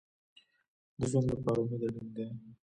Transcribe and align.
د 0.99 1.01
ژوند 1.11 1.27
لپاره 1.33 1.59
امید 1.61 1.81
اړین 1.87 2.07
دی 2.15 2.25